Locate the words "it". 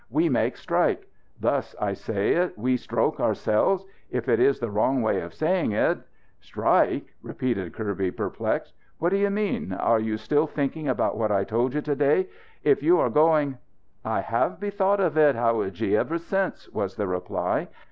2.33-2.57, 4.29-4.39, 5.73-5.99, 15.17-15.35